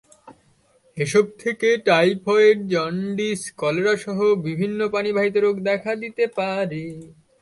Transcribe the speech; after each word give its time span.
এসব 0.97 1.25
থেকে 1.41 1.41
থেকে 1.41 1.69
টাইফয়েড, 1.85 2.57
জন্ডিস, 2.67 3.41
কলেরাসহ 3.57 4.17
বিভিন্ন 4.43 4.79
পানিবাহিত 4.87 5.35
রোগ 5.37 5.55
দেখা 5.61 5.91
দিতে 5.95 6.23
পারে। 6.37 6.83